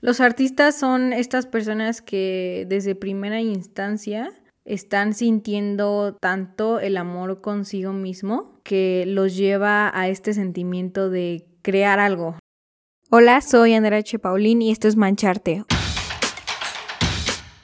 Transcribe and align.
Los 0.00 0.20
artistas 0.20 0.78
son 0.78 1.12
estas 1.12 1.46
personas 1.46 2.02
que 2.02 2.66
desde 2.68 2.94
primera 2.94 3.40
instancia 3.40 4.30
están 4.64 5.12
sintiendo 5.12 6.16
tanto 6.20 6.78
el 6.78 6.96
amor 6.96 7.40
consigo 7.40 7.92
mismo 7.92 8.60
que 8.62 9.02
los 9.08 9.36
lleva 9.36 9.90
a 9.92 10.06
este 10.06 10.34
sentimiento 10.34 11.10
de 11.10 11.48
crear 11.62 11.98
algo. 11.98 12.36
Hola, 13.10 13.40
soy 13.40 13.74
Andrea 13.74 13.98
H. 13.98 14.20
Paulín 14.20 14.62
y 14.62 14.70
esto 14.70 14.86
es 14.86 14.94
Mancharte, 14.94 15.64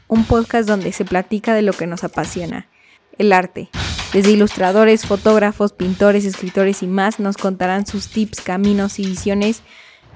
un 0.08 0.24
podcast 0.24 0.66
donde 0.66 0.90
se 0.90 1.04
platica 1.04 1.54
de 1.54 1.62
lo 1.62 1.72
que 1.72 1.86
nos 1.86 2.02
apasiona, 2.02 2.66
el 3.16 3.32
arte. 3.32 3.68
Desde 4.12 4.32
ilustradores, 4.32 5.06
fotógrafos, 5.06 5.72
pintores, 5.72 6.24
escritores 6.24 6.82
y 6.82 6.88
más 6.88 7.20
nos 7.20 7.36
contarán 7.36 7.86
sus 7.86 8.08
tips, 8.08 8.40
caminos 8.40 8.98
y 8.98 9.06
visiones 9.06 9.62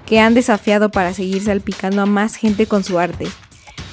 que 0.05 0.19
han 0.19 0.33
desafiado 0.33 0.89
para 0.89 1.13
seguir 1.13 1.43
salpicando 1.43 2.01
a 2.01 2.05
más 2.05 2.35
gente 2.35 2.65
con 2.65 2.83
su 2.83 2.99
arte 2.99 3.27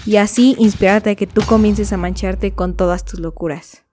y 0.06 0.16
así 0.16 0.54
inspirarte 0.58 1.10
a 1.10 1.14
que 1.14 1.26
tú 1.26 1.42
comiences 1.46 1.92
a 1.92 1.96
mancharte 1.96 2.52
con 2.52 2.76
todas 2.76 3.04
tus 3.04 3.20
locuras. 3.20 3.84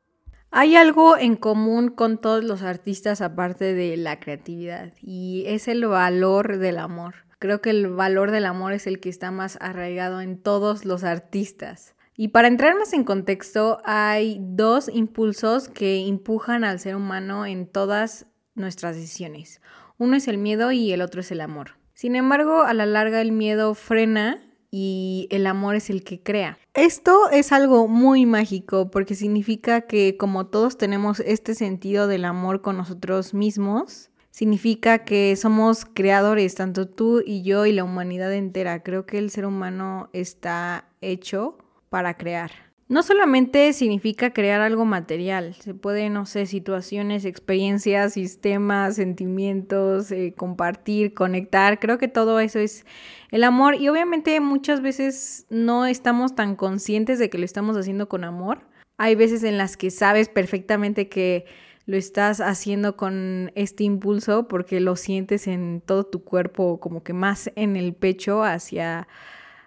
Hay 0.52 0.76
algo 0.76 1.18
en 1.18 1.36
común 1.36 1.90
con 1.90 2.20
todos 2.20 2.44
los 2.44 2.62
artistas 2.62 3.22
aparte 3.22 3.74
de 3.74 3.98
la 3.98 4.20
creatividad 4.20 4.94
y 5.02 5.46
es 5.48 5.68
el 5.68 5.88
valor 5.88 6.60
del 6.60 6.78
amor. 6.78 7.16
Creo 7.40 7.60
que 7.60 7.72
el 7.72 7.90
valor 7.90 8.30
del 8.30 8.46
amor 8.46 8.72
es 8.72 8.86
el 8.86 9.00
que 9.00 9.10
está 9.10 9.32
más 9.32 9.58
arraigado 9.60 10.22
en 10.22 10.38
todos 10.38 10.86
los 10.86 11.04
artistas. 11.04 11.96
Y 12.16 12.28
para 12.28 12.48
entrar 12.48 12.78
más 12.78 12.94
en 12.94 13.04
contexto, 13.04 13.80
hay 13.84 14.38
dos 14.40 14.90
impulsos 14.94 15.68
que 15.68 16.08
empujan 16.08 16.64
al 16.64 16.80
ser 16.80 16.96
humano 16.96 17.48
en 17.48 17.66
todas 17.66 18.28
nuestras 18.54 18.96
decisiones. 18.96 19.60
Uno 19.98 20.16
es 20.16 20.28
el 20.28 20.38
miedo 20.38 20.72
y 20.72 20.92
el 20.92 21.02
otro 21.02 21.22
es 21.22 21.32
el 21.32 21.42
amor. 21.42 21.72
Sin 22.04 22.18
embargo, 22.18 22.64
a 22.64 22.74
la 22.74 22.86
larga 22.86 23.22
el 23.22 23.32
miedo 23.32 23.74
frena 23.76 24.44
y 24.70 25.30
el 25.32 25.48
amor 25.48 25.76
es 25.76 25.90
el 25.90 26.04
que 26.04 26.22
crea. 26.22 26.58
Esto 26.74 27.30
es 27.32 27.54
algo 27.54 27.88
muy 27.88 28.26
mágico 28.26 28.92
porque 28.92 29.16
significa 29.16 29.88
que 29.88 30.18
como 30.18 30.48
todos 30.48 30.78
tenemos 30.78 31.22
este 31.22 31.56
sentido 31.56 32.08
del 32.08 32.26
amor 32.26 32.62
con 32.62 32.76
nosotros 32.76 33.34
mismos, 33.34 34.12
significa 34.32 35.06
que 35.06 35.34
somos 35.38 35.86
creadores, 35.86 36.56
tanto 36.56 36.90
tú 36.90 37.24
y 37.26 37.42
yo 37.42 37.66
y 37.66 37.72
la 37.72 37.86
humanidad 37.86 38.34
entera. 38.34 38.84
Creo 38.84 39.06
que 39.06 39.18
el 39.18 39.30
ser 39.30 39.46
humano 39.46 40.10
está 40.12 40.90
hecho 41.00 41.58
para 41.90 42.18
crear. 42.18 42.73
No 42.94 43.02
solamente 43.02 43.74
significa 43.74 44.34
crear 44.34 44.62
algo 44.62 44.86
material, 44.86 45.56
se 45.56 45.74
puede, 45.74 46.12
no 46.12 46.28
sé, 46.28 46.46
situaciones, 46.46 47.26
experiencias, 47.26 48.14
sistemas, 48.14 48.98
sentimientos, 48.98 50.12
eh, 50.12 50.36
compartir, 50.38 51.16
conectar, 51.16 51.80
creo 51.80 51.98
que 51.98 52.08
todo 52.08 52.40
eso 52.40 52.60
es 52.60 52.86
el 53.32 53.46
amor 53.46 53.74
y 53.74 53.90
obviamente 53.90 54.40
muchas 54.42 54.84
veces 54.84 55.48
no 55.50 55.88
estamos 55.88 56.36
tan 56.36 56.56
conscientes 56.56 57.18
de 57.18 57.32
que 57.32 57.40
lo 57.40 57.46
estamos 57.46 57.76
haciendo 57.78 58.08
con 58.08 58.24
amor. 58.24 58.62
Hay 59.00 59.16
veces 59.16 59.44
en 59.44 59.58
las 59.58 59.76
que 59.76 59.90
sabes 59.90 60.30
perfectamente 60.30 61.10
que 61.10 61.46
lo 61.88 61.98
estás 61.98 62.42
haciendo 62.42 62.96
con 62.96 63.52
este 63.56 63.86
impulso 63.86 64.48
porque 64.48 64.80
lo 64.80 64.98
sientes 64.98 65.48
en 65.48 65.82
todo 65.84 66.04
tu 66.04 66.24
cuerpo, 66.24 66.80
como 66.80 67.02
que 67.02 67.14
más 67.14 67.52
en 67.56 67.76
el 67.76 67.96
pecho 67.96 68.44
hacia, 68.44 69.08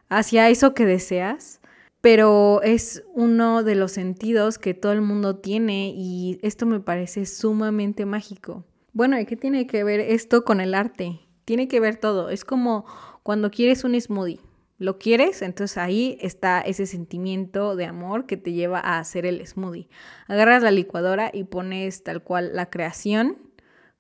hacia 0.09 0.49
eso 0.49 0.75
que 0.75 0.87
deseas 0.87 1.61
pero 2.07 2.63
es 2.63 3.03
uno 3.15 3.65
de 3.65 3.75
los 3.75 3.91
sentidos 3.91 4.61
que 4.61 4.75
todo 4.75 4.93
el 4.93 5.01
mundo 5.01 5.39
tiene 5.39 5.93
y 5.93 6.39
esto 6.41 6.65
me 6.65 6.79
parece 6.79 7.27
sumamente 7.27 8.07
mágico. 8.07 8.65
Bueno, 8.93 9.19
¿y 9.19 9.27
qué 9.27 9.35
tiene 9.35 9.67
que 9.67 9.83
ver 9.83 9.99
esto 9.99 10.45
con 10.45 10.61
el 10.61 10.75
arte? 10.75 11.19
Tiene 11.45 11.67
que 11.67 11.81
ver 11.81 11.97
todo. 11.97 12.31
Es 12.31 12.45
como 12.45 12.87
cuando 13.25 13.51
quieres 13.51 13.83
un 13.83 14.01
smoothie. 14.01 14.39
Lo 14.79 15.01
quieres, 15.01 15.43
entonces 15.43 15.79
ahí 15.79 16.17
está 16.21 16.61
ese 16.61 16.87
sentimiento 16.87 17.75
de 17.75 17.87
amor 17.87 18.27
que 18.27 18.37
te 18.37 18.53
lleva 18.53 18.79
a 18.79 19.01
hacer 19.01 19.27
el 19.27 19.45
smoothie. 19.45 19.89
Agarras 20.29 20.63
la 20.63 20.71
licuadora 20.71 21.33
y 21.35 21.43
pones 21.43 22.05
tal 22.05 22.23
cual 22.23 22.53
la 22.55 22.71
creación 22.71 23.37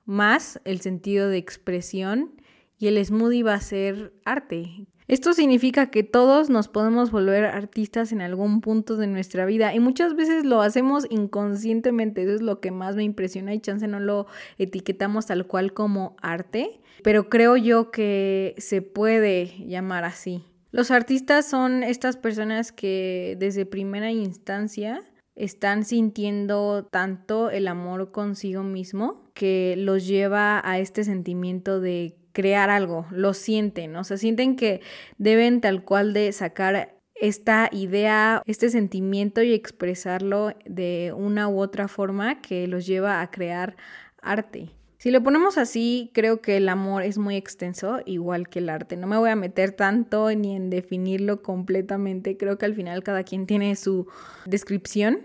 más 0.04 0.60
el 0.64 0.80
sentido 0.80 1.28
de 1.28 1.38
expresión 1.38 2.40
y 2.78 2.86
el 2.86 3.04
smoothie 3.04 3.42
va 3.42 3.54
a 3.54 3.60
ser 3.60 4.12
arte. 4.24 4.86
Esto 5.08 5.34
significa 5.34 5.86
que 5.90 6.02
todos 6.02 6.50
nos 6.50 6.66
podemos 6.66 7.12
volver 7.12 7.44
artistas 7.44 8.10
en 8.10 8.20
algún 8.20 8.60
punto 8.60 8.96
de 8.96 9.06
nuestra 9.06 9.46
vida 9.46 9.72
y 9.72 9.78
muchas 9.78 10.16
veces 10.16 10.44
lo 10.44 10.62
hacemos 10.62 11.06
inconscientemente, 11.10 12.24
eso 12.24 12.34
es 12.34 12.42
lo 12.42 12.60
que 12.60 12.72
más 12.72 12.96
me 12.96 13.04
impresiona 13.04 13.54
y 13.54 13.60
chance 13.60 13.86
no 13.86 14.00
lo 14.00 14.26
etiquetamos 14.58 15.26
tal 15.26 15.46
cual 15.46 15.72
como 15.72 16.16
arte, 16.22 16.80
pero 17.04 17.28
creo 17.28 17.56
yo 17.56 17.92
que 17.92 18.56
se 18.58 18.82
puede 18.82 19.54
llamar 19.66 20.02
así. 20.02 20.44
Los 20.72 20.90
artistas 20.90 21.48
son 21.48 21.84
estas 21.84 22.16
personas 22.16 22.72
que 22.72 23.36
desde 23.38 23.64
primera 23.64 24.10
instancia 24.10 25.04
están 25.36 25.84
sintiendo 25.84 26.88
tanto 26.90 27.50
el 27.50 27.68
amor 27.68 28.10
consigo 28.10 28.64
mismo 28.64 29.30
que 29.34 29.74
los 29.78 30.06
lleva 30.06 30.60
a 30.68 30.78
este 30.80 31.04
sentimiento 31.04 31.78
de 31.78 32.16
crear 32.36 32.68
algo, 32.68 33.06
lo 33.10 33.32
sienten, 33.32 33.96
o 33.96 34.04
sea, 34.04 34.18
sienten 34.18 34.56
que 34.56 34.82
deben 35.16 35.62
tal 35.62 35.84
cual 35.84 36.12
de 36.12 36.30
sacar 36.32 36.94
esta 37.14 37.70
idea, 37.72 38.42
este 38.44 38.68
sentimiento 38.68 39.42
y 39.42 39.54
expresarlo 39.54 40.52
de 40.66 41.14
una 41.16 41.48
u 41.48 41.60
otra 41.62 41.88
forma 41.88 42.42
que 42.42 42.66
los 42.66 42.84
lleva 42.86 43.22
a 43.22 43.30
crear 43.30 43.74
arte. 44.20 44.68
Si 44.98 45.10
lo 45.10 45.22
ponemos 45.22 45.56
así, 45.56 46.10
creo 46.12 46.42
que 46.42 46.58
el 46.58 46.68
amor 46.68 47.04
es 47.04 47.16
muy 47.16 47.36
extenso, 47.36 48.00
igual 48.04 48.50
que 48.50 48.58
el 48.58 48.68
arte. 48.68 48.98
No 48.98 49.06
me 49.06 49.16
voy 49.16 49.30
a 49.30 49.36
meter 49.36 49.72
tanto 49.72 50.30
ni 50.34 50.56
en 50.56 50.68
definirlo 50.68 51.42
completamente. 51.42 52.36
Creo 52.36 52.58
que 52.58 52.66
al 52.66 52.74
final 52.74 53.02
cada 53.02 53.24
quien 53.24 53.46
tiene 53.46 53.76
su 53.76 54.08
descripción. 54.44 55.20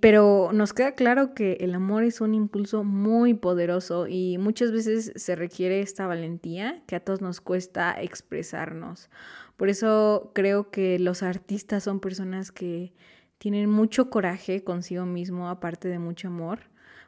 Pero 0.00 0.50
nos 0.52 0.72
queda 0.72 0.92
claro 0.92 1.34
que 1.34 1.54
el 1.60 1.74
amor 1.74 2.04
es 2.04 2.20
un 2.20 2.34
impulso 2.34 2.84
muy 2.84 3.34
poderoso 3.34 4.06
y 4.06 4.38
muchas 4.38 4.70
veces 4.70 5.12
se 5.16 5.34
requiere 5.34 5.80
esta 5.80 6.06
valentía 6.06 6.82
que 6.86 6.94
a 6.94 7.00
todos 7.00 7.20
nos 7.20 7.40
cuesta 7.40 8.00
expresarnos. 8.00 9.10
Por 9.56 9.68
eso 9.68 10.30
creo 10.34 10.70
que 10.70 11.00
los 11.00 11.24
artistas 11.24 11.82
son 11.82 11.98
personas 11.98 12.52
que 12.52 12.92
tienen 13.38 13.68
mucho 13.68 14.08
coraje 14.10 14.62
consigo 14.62 15.04
mismo, 15.04 15.48
aparte 15.48 15.88
de 15.88 15.98
mucho 15.98 16.28
amor, 16.28 16.60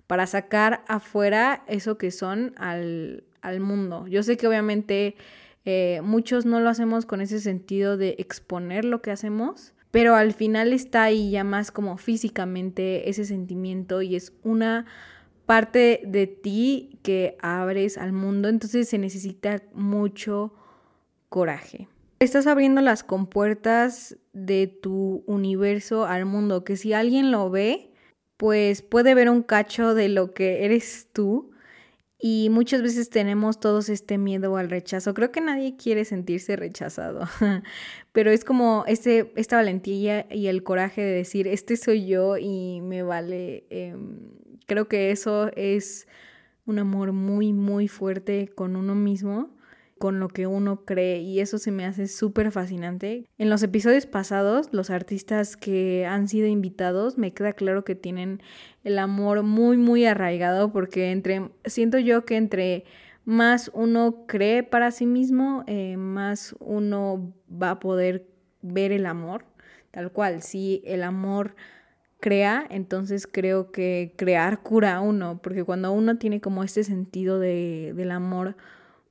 para 0.06 0.26
sacar 0.26 0.82
afuera 0.88 1.62
eso 1.68 1.96
que 1.96 2.10
son 2.10 2.54
al, 2.56 3.24
mundo. 3.60 4.06
Yo 4.08 4.22
sé 4.24 4.36
que 4.36 4.48
obviamente 4.48 5.14
eh, 5.64 6.00
muchos 6.02 6.44
no 6.44 6.58
lo 6.60 6.68
hacemos 6.68 7.06
con 7.06 7.20
ese 7.20 7.38
sentido 7.40 7.96
de 7.96 8.16
exponer 8.18 8.84
lo 8.84 9.00
que 9.00 9.12
hacemos, 9.12 9.74
pero 9.90 10.14
al 10.14 10.32
final 10.32 10.72
está 10.72 11.04
ahí 11.04 11.30
ya 11.30 11.44
más 11.44 11.70
como 11.70 11.96
físicamente 11.96 13.08
ese 13.10 13.24
sentimiento 13.24 14.02
y 14.02 14.16
es 14.16 14.32
una 14.42 14.86
parte 15.46 16.02
de 16.06 16.26
ti 16.26 16.98
que 17.02 17.36
abres 17.40 17.98
al 17.98 18.12
mundo, 18.12 18.48
entonces 18.48 18.88
se 18.88 18.98
necesita 18.98 19.62
mucho 19.72 20.52
coraje. 21.28 21.88
Estás 22.20 22.46
abriendo 22.46 22.82
las 22.82 23.02
compuertas 23.02 24.16
de 24.32 24.66
tu 24.66 25.24
universo 25.26 26.04
al 26.04 26.26
mundo, 26.26 26.64
que 26.64 26.76
si 26.76 26.92
alguien 26.92 27.30
lo 27.30 27.50
ve, 27.50 27.90
pues 28.36 28.82
puede 28.82 29.14
ver 29.14 29.28
un 29.28 29.42
cacho 29.42 29.94
de 29.94 30.08
lo 30.08 30.34
que 30.34 30.64
eres 30.64 31.08
tú 31.12 31.49
y 32.20 32.48
muchas 32.50 32.82
veces 32.82 33.08
tenemos 33.08 33.60
todos 33.60 33.88
este 33.88 34.18
miedo 34.18 34.56
al 34.56 34.68
rechazo. 34.68 35.14
Creo 35.14 35.32
que 35.32 35.40
nadie 35.40 35.76
quiere 35.76 36.04
sentirse 36.04 36.56
rechazado, 36.56 37.26
pero 38.12 38.30
es 38.30 38.44
como 38.44 38.84
este, 38.86 39.32
esta 39.36 39.56
valentía 39.56 40.26
y 40.30 40.48
el 40.48 40.62
coraje 40.62 41.02
de 41.02 41.12
decir, 41.12 41.48
este 41.48 41.76
soy 41.76 42.06
yo 42.06 42.36
y 42.36 42.80
me 42.82 43.02
vale. 43.02 43.64
Em, 43.70 44.32
creo 44.66 44.88
que 44.88 45.10
eso 45.10 45.50
es 45.56 46.06
un 46.66 46.78
amor 46.78 47.12
muy, 47.12 47.52
muy 47.52 47.88
fuerte 47.88 48.48
con 48.54 48.76
uno 48.76 48.94
mismo 48.94 49.50
con 50.00 50.18
lo 50.18 50.28
que 50.28 50.46
uno 50.46 50.86
cree 50.86 51.20
y 51.20 51.40
eso 51.40 51.58
se 51.58 51.70
me 51.70 51.84
hace 51.84 52.08
súper 52.08 52.50
fascinante. 52.52 53.26
En 53.36 53.50
los 53.50 53.62
episodios 53.62 54.06
pasados, 54.06 54.70
los 54.72 54.88
artistas 54.88 55.58
que 55.58 56.06
han 56.06 56.26
sido 56.26 56.46
invitados, 56.46 57.18
me 57.18 57.34
queda 57.34 57.52
claro 57.52 57.84
que 57.84 57.94
tienen 57.94 58.40
el 58.82 58.98
amor 58.98 59.42
muy, 59.42 59.76
muy 59.76 60.06
arraigado 60.06 60.72
porque 60.72 61.12
entre, 61.12 61.50
siento 61.66 61.98
yo 61.98 62.24
que 62.24 62.38
entre 62.38 62.84
más 63.26 63.70
uno 63.74 64.24
cree 64.26 64.62
para 64.62 64.90
sí 64.90 65.04
mismo, 65.04 65.64
eh, 65.66 65.98
más 65.98 66.56
uno 66.60 67.34
va 67.50 67.72
a 67.72 67.78
poder 67.78 68.26
ver 68.62 68.92
el 68.92 69.04
amor, 69.04 69.44
tal 69.90 70.12
cual, 70.12 70.40
si 70.40 70.82
el 70.86 71.02
amor 71.02 71.54
crea, 72.20 72.66
entonces 72.70 73.26
creo 73.26 73.70
que 73.70 74.14
crear 74.16 74.62
cura 74.62 74.96
a 74.96 75.00
uno, 75.02 75.42
porque 75.42 75.62
cuando 75.62 75.92
uno 75.92 76.16
tiene 76.16 76.40
como 76.40 76.64
este 76.64 76.84
sentido 76.84 77.38
de, 77.38 77.92
del 77.94 78.12
amor, 78.12 78.56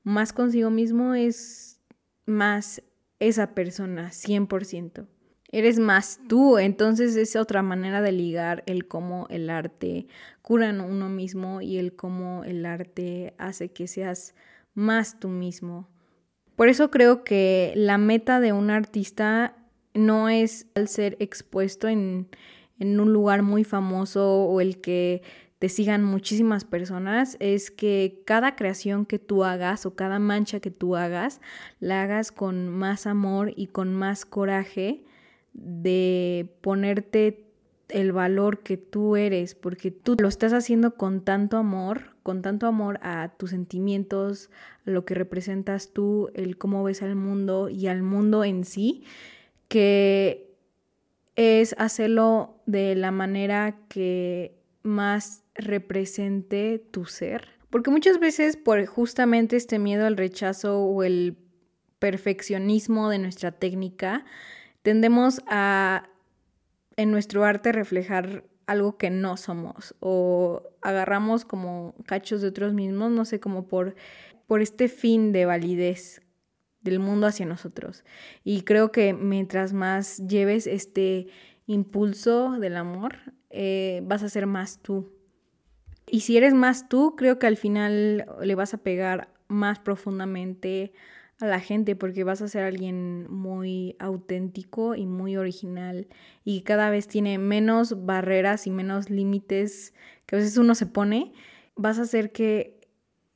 más 0.04 0.34
consigo 0.34 0.70
mismo 0.70 1.14
es 1.14 1.80
más 2.26 2.82
esa 3.20 3.54
persona, 3.54 4.12
100%. 4.12 5.08
Eres 5.52 5.80
más 5.80 6.20
tú, 6.28 6.60
entonces 6.60 7.16
es 7.16 7.36
otra 7.36 7.64
manera 7.64 8.02
de 8.02 8.12
ligar 8.12 8.64
el 8.68 8.88
cómo 8.88 9.26
el 9.30 9.50
arte 9.50 10.08
cura 10.42 10.70
uno 10.70 11.10
mismo 11.10 11.62
y 11.62 11.80
el 11.80 11.96
cómo 11.96 12.44
el 12.44 12.66
arte 12.66 13.34
hace 13.40 13.70
que 13.70 13.88
seas 13.88 14.36
más 14.76 15.20
tú 15.20 15.28
mismo. 15.28 15.90
Por 16.56 16.70
eso 16.70 16.92
creo 16.92 17.24
que 17.24 17.74
la 17.76 17.98
meta 17.98 18.40
de 18.40 18.54
un 18.54 18.70
artista 18.70 19.56
no 19.96 20.30
es 20.30 20.68
el 20.76 20.88
ser 20.88 21.18
expuesto 21.20 21.88
en, 21.88 22.28
en 22.80 23.00
un 23.00 23.12
lugar 23.12 23.42
muy 23.42 23.64
famoso 23.64 24.44
o 24.44 24.62
el 24.62 24.82
que 24.82 25.24
te 25.60 25.68
sigan 25.68 26.04
muchísimas 26.06 26.64
personas, 26.64 27.36
es 27.40 27.70
que 27.70 28.22
cada 28.26 28.56
creación 28.56 29.06
que 29.06 29.20
tú 29.20 29.44
hagas 29.44 29.86
o 29.86 29.94
cada 29.94 30.18
mancha 30.18 30.62
que 30.62 30.72
tú 30.72 30.96
hagas, 30.96 31.42
la 31.82 32.02
hagas 32.04 32.32
con 32.32 32.70
más 32.70 33.06
amor 33.06 33.52
y 33.56 33.68
con 33.68 33.94
más 33.94 34.26
coraje 34.26 35.04
de 35.54 36.56
ponerte 36.62 37.46
el 37.90 38.14
valor 38.14 38.60
que 38.60 38.78
tú 38.78 39.18
eres, 39.18 39.54
porque 39.54 39.92
tú 39.92 40.16
lo 40.18 40.30
estás 40.30 40.54
haciendo 40.54 40.96
con 40.96 41.22
tanto 41.22 41.58
amor, 41.58 42.16
con 42.24 42.42
tanto 42.42 42.68
amor 42.68 43.00
a 43.02 43.34
tus 43.38 43.50
sentimientos, 43.50 44.50
a 44.86 44.92
lo 44.92 45.04
que 45.04 45.16
representas 45.16 45.92
tú, 45.92 46.30
el 46.36 46.58
cómo 46.58 46.84
ves 46.84 47.02
al 47.02 47.16
mundo 47.16 47.68
y 47.68 47.88
al 47.88 48.04
mundo 48.04 48.46
en 48.46 48.64
sí, 48.64 49.04
que 49.68 50.56
es 51.36 51.76
hacerlo 51.78 52.62
de 52.66 52.96
la 52.96 53.12
manera 53.12 53.76
que 53.90 54.56
más 54.84 55.44
represente 55.60 56.80
tu 56.92 57.06
ser. 57.06 57.50
Porque 57.70 57.92
muchas 57.92 58.20
veces 58.20 58.58
por 58.58 58.84
justamente 58.86 59.56
este 59.56 59.80
miedo 59.80 60.06
al 60.06 60.18
rechazo 60.18 60.82
o 60.82 61.04
el 61.04 61.38
perfeccionismo 62.00 63.10
de 63.10 63.20
nuestra 63.20 63.52
técnica, 63.52 64.26
tendemos 64.82 65.42
a 65.48 66.10
en 66.96 67.12
nuestro 67.12 67.46
arte 67.46 67.72
reflejar 67.72 68.44
algo 68.66 68.98
que 68.98 69.10
no 69.10 69.38
somos 69.38 69.96
o 70.00 70.64
agarramos 70.82 71.46
como 71.46 71.96
cachos 72.06 72.42
de 72.42 72.50
otros 72.50 72.74
mismos, 72.74 73.12
no 73.12 73.26
sé, 73.26 73.40
como 73.40 73.68
por, 73.68 73.96
por 74.48 74.62
este 74.62 74.88
fin 74.88 75.32
de 75.32 75.46
validez 75.46 76.22
del 76.82 77.00
mundo 77.00 77.28
hacia 77.28 77.46
nosotros. 77.46 78.04
Y 78.44 78.62
creo 78.62 78.92
que 78.92 79.14
mientras 79.14 79.74
más 79.74 80.18
lleves 80.28 80.68
este 80.68 81.28
impulso 81.68 82.60
del 82.60 82.78
amor, 82.78 83.18
eh, 83.50 84.02
vas 84.04 84.24
a 84.24 84.30
ser 84.30 84.46
más 84.46 84.82
tú. 84.82 85.19
Y 86.12 86.22
si 86.22 86.38
eres 86.38 86.54
más 86.54 86.90
tú, 86.90 87.16
creo 87.16 87.40
que 87.40 87.48
al 87.48 87.58
final 87.58 88.26
le 88.42 88.56
vas 88.56 88.74
a 88.74 88.80
pegar 88.80 89.30
más 89.48 89.80
profundamente 89.80 90.94
a 91.40 91.48
la 91.48 91.60
gente 91.60 91.96
porque 91.96 92.24
vas 92.24 92.42
a 92.42 92.48
ser 92.48 92.64
alguien 92.64 93.26
muy 93.32 93.96
auténtico 94.00 94.96
y 94.96 95.06
muy 95.06 95.38
original 95.38 96.08
y 96.44 96.62
cada 96.62 96.90
vez 96.90 97.08
tiene 97.08 97.38
menos 97.38 98.06
barreras 98.06 98.68
y 98.68 98.72
menos 98.72 99.10
límites 99.10 99.94
que 100.26 100.36
a 100.36 100.40
veces 100.40 100.58
uno 100.58 100.76
se 100.76 100.86
pone, 100.86 101.32
vas 101.76 101.98
a 101.98 102.04
hacer 102.04 102.32
que 102.32 102.82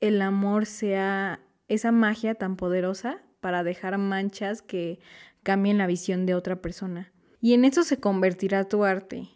el 0.01 0.21
amor 0.21 0.65
sea 0.65 1.39
esa 1.69 1.91
magia 1.91 2.35
tan 2.35 2.57
poderosa 2.57 3.21
para 3.39 3.63
dejar 3.63 3.97
manchas 3.97 4.61
que 4.61 4.99
cambien 5.43 5.77
la 5.77 5.87
visión 5.87 6.25
de 6.25 6.35
otra 6.35 6.61
persona. 6.61 7.11
Y 7.39 7.53
en 7.53 7.65
eso 7.65 7.83
se 7.83 7.99
convertirá 7.99 8.67
tu 8.67 8.83
arte, 8.83 9.29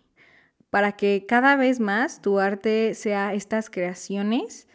para 0.78 0.92
que 0.92 1.26
cada 1.28 1.56
vez 1.56 1.80
más 1.80 2.22
tu 2.22 2.38
arte 2.38 2.94
sea 2.94 3.34
estas 3.34 3.72
creaciones 3.72 4.68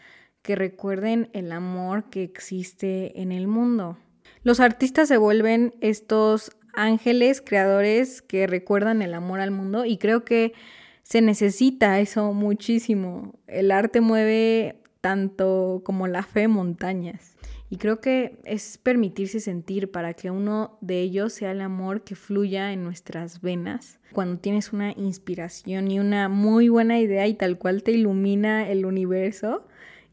que 0.42 0.56
recuerden 0.56 1.30
el 1.32 1.52
amor 1.52 2.10
que 2.10 2.24
existe 2.24 3.22
en 3.22 3.30
el 3.30 3.46
mundo. 3.46 3.98
Los 4.42 4.58
artistas 4.58 5.06
se 5.06 5.16
vuelven 5.16 5.76
estos 5.80 6.50
ángeles 6.74 7.40
creadores 7.40 8.20
que 8.20 8.48
recuerdan 8.48 9.00
el 9.00 9.14
amor 9.14 9.38
al 9.38 9.52
mundo 9.52 9.84
y 9.84 9.96
creo 9.96 10.24
que 10.24 10.54
se 11.04 11.20
necesita 11.20 12.00
eso 12.00 12.32
muchísimo. 12.32 13.38
El 13.46 13.70
arte 13.70 14.00
mueve 14.00 14.82
tanto 15.00 15.82
como 15.84 16.08
la 16.08 16.24
fe 16.24 16.48
montañas. 16.48 17.36
Y 17.72 17.78
creo 17.78 18.02
que 18.02 18.38
es 18.44 18.76
permitirse 18.76 19.40
sentir 19.40 19.90
para 19.90 20.12
que 20.12 20.30
uno 20.30 20.76
de 20.82 21.00
ellos 21.00 21.32
sea 21.32 21.52
el 21.52 21.62
amor 21.62 22.04
que 22.04 22.14
fluya 22.14 22.70
en 22.74 22.84
nuestras 22.84 23.40
venas. 23.40 23.98
Cuando 24.12 24.38
tienes 24.38 24.74
una 24.74 24.92
inspiración 24.92 25.90
y 25.90 25.98
una 25.98 26.28
muy 26.28 26.68
buena 26.68 27.00
idea 27.00 27.26
y 27.26 27.32
tal 27.32 27.56
cual 27.56 27.82
te 27.82 27.92
ilumina 27.92 28.68
el 28.68 28.84
universo, 28.84 29.66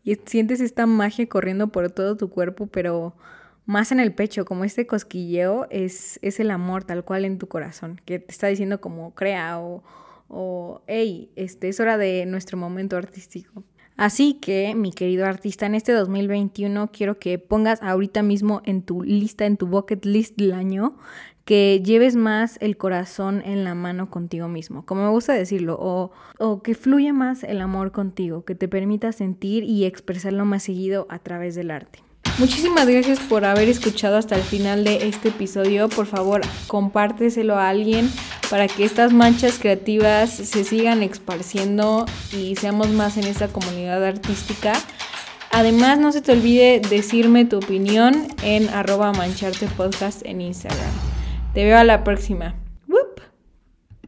y 0.06 0.16
sientes 0.26 0.62
esta 0.62 0.86
magia 0.86 1.28
corriendo 1.28 1.68
por 1.68 1.92
todo 1.92 2.16
tu 2.16 2.30
cuerpo, 2.30 2.68
pero 2.68 3.18
más 3.66 3.92
en 3.92 4.00
el 4.00 4.14
pecho, 4.14 4.46
como 4.46 4.64
este 4.64 4.88
cosquilleo 4.88 5.68
es, 5.70 6.18
es 6.22 6.40
el 6.40 6.52
amor 6.52 6.86
tal 6.86 7.04
cual 7.04 7.26
en 7.26 7.40
tu 7.40 7.50
corazón, 7.50 8.00
que 8.06 8.20
te 8.20 8.32
está 8.32 8.48
diciendo 8.48 8.80
como 8.80 9.14
crea 9.16 9.60
o, 9.60 9.84
o 10.30 10.82
hey, 10.88 11.30
este, 11.36 11.68
es 11.68 11.82
hora 11.82 11.98
de 11.98 12.26
nuestro 12.26 12.58
momento 12.58 12.96
artístico. 12.96 13.66
Así 14.00 14.36
que, 14.36 14.76
mi 14.76 14.94
querido 14.94 15.26
artista, 15.26 15.66
en 15.66 15.76
este 15.76 15.92
2021 15.92 16.90
quiero 16.94 17.20
que 17.20 17.38
pongas 17.38 17.84
ahorita 17.84 18.24
mismo 18.24 18.62
en 18.64 18.82
tu 18.82 19.04
lista, 19.04 19.46
en 19.46 19.58
tu 19.58 19.68
bucket 19.68 20.06
list 20.06 20.38
del 20.38 20.54
año, 20.54 20.96
que 21.44 21.82
lleves 21.84 22.16
más 22.16 22.58
el 22.62 22.78
corazón 22.78 23.42
en 23.44 23.66
la 23.66 23.76
mano 23.76 24.10
contigo 24.10 24.48
mismo, 24.48 24.86
como 24.86 25.04
me 25.04 25.10
gusta 25.10 25.34
decirlo, 25.34 25.76
o, 25.78 26.12
o 26.38 26.64
que 26.64 26.76
fluya 26.76 27.12
más 27.12 27.44
el 27.44 27.60
amor 27.60 27.92
contigo, 27.92 28.46
que 28.46 28.56
te 28.56 28.70
permita 28.70 29.12
sentir 29.12 29.66
y 29.66 29.84
expresarlo 29.84 30.46
más 30.46 30.64
seguido 30.64 31.06
a 31.10 31.20
través 31.20 31.56
del 31.56 31.70
arte. 31.70 32.00
Muchísimas 32.38 32.88
gracias 32.88 33.20
por 33.20 33.44
haber 33.44 33.68
escuchado 33.68 34.18
hasta 34.18 34.36
el 34.36 34.44
final 34.44 34.84
de 34.84 35.08
este 35.08 35.30
episodio. 35.30 35.90
Por 35.90 36.06
favor, 36.06 36.42
compárteselo 36.68 37.56
a 37.56 37.70
alguien 37.70 38.10
para 38.50 38.68
que 38.68 38.86
estas 38.86 39.12
manchas 39.12 39.60
creativas 39.60 40.30
se 40.30 40.64
sigan 40.64 41.04
esparciendo 41.04 42.06
y 42.32 42.56
seamos 42.56 42.90
más 42.90 43.18
en 43.18 43.26
esta 43.26 43.50
comunidad 43.50 44.04
artística. 44.06 44.74
Además, 45.52 46.00
no 46.00 46.12
se 46.12 46.22
te 46.22 46.32
olvide 46.32 46.80
decirme 46.90 47.46
tu 47.46 47.58
opinión 47.58 48.28
en 48.44 48.70
arroba 48.70 49.12
mancharte 49.12 49.68
podcast 49.68 50.26
en 50.26 50.42
Instagram. 50.42 50.92
Te 51.54 51.64
veo 51.64 51.78
a 51.78 51.84
la 51.84 52.04
próxima. 52.04 52.56